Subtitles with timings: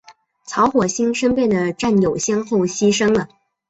[0.45, 3.29] 曹火星身边的战友先后牺牲了。